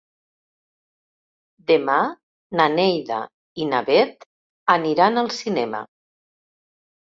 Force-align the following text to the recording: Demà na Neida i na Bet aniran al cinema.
Demà 1.71 1.97
na 2.61 2.67
Neida 2.77 3.21
i 3.63 3.69
na 3.75 3.83
Bet 3.91 4.27
aniran 4.79 5.25
al 5.25 5.33
cinema. 5.43 5.87